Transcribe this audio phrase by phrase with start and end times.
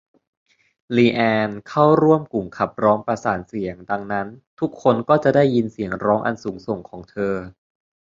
[0.95, 4.27] ลีแอนน์ เข้าร่วมกลุ่มขับร้องประสานเสียง ดังนั้น
[4.59, 7.33] ทุกคนก็จะได้ยินเสียงร้องอันสูงส่งของเธอ